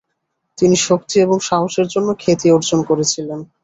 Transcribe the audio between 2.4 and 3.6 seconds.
অর্জন করেছিলেন।